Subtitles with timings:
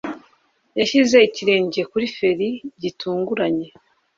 [0.79, 2.49] Yashyize ikirenge kuri feri
[2.81, 3.67] gitunguranye.